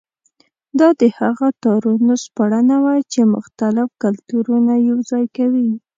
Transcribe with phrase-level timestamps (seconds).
[0.79, 5.69] دا د هغو تارونو سپړنه وه چې مختلف کلتورونه یوځای کوي.